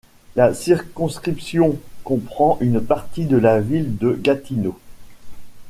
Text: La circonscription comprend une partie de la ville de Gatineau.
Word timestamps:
La 0.35 0.55
circonscription 0.55 1.77
comprend 2.03 2.57
une 2.59 2.81
partie 2.83 3.27
de 3.27 3.37
la 3.37 3.59
ville 3.61 3.99
de 3.99 4.13
Gatineau. 4.15 4.75